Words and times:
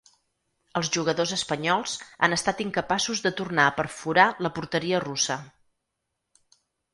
Els 0.79 0.87
jugadors 0.93 1.33
espanyols 1.35 1.93
han 2.27 2.35
estat 2.37 2.63
incapaços 2.65 3.21
de 3.27 3.33
tornar 3.43 3.67
a 3.67 3.75
perforar 3.81 4.27
la 4.47 4.53
porteria 4.57 5.03
russa. 5.05 5.39